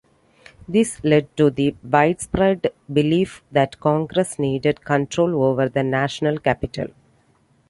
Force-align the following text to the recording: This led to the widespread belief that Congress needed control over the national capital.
This 0.67 0.99
led 1.03 1.37
to 1.37 1.51
the 1.51 1.75
widespread 1.83 2.71
belief 2.91 3.43
that 3.51 3.79
Congress 3.79 4.39
needed 4.39 4.83
control 4.83 5.43
over 5.43 5.69
the 5.69 5.83
national 5.83 6.39
capital. 6.39 6.87